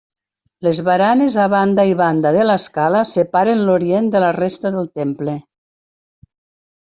[0.67, 5.37] Les baranes a banda i banda de l'escala separen l'orient de la resta del temple.